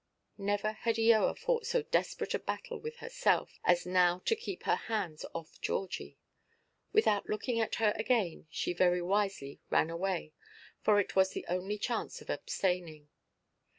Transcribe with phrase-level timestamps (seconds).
[0.39, 4.75] Never had Eoa fought so desperate a battle with herself, as now to keep her
[4.75, 6.17] hands off Georgie.
[6.91, 10.33] Without looking at her again, she very wisely ran away,
[10.81, 13.09] for it was the only chance of abstaining.